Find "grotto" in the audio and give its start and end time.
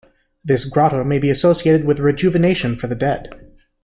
0.65-1.03